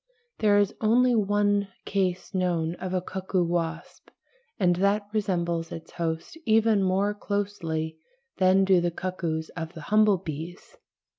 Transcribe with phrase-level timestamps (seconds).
[0.39, 4.09] There is only one case known of a cuckoo wasp,
[4.59, 7.99] and that resembles its host even more closely
[8.39, 10.75] than do the cuckoos of the humble bees.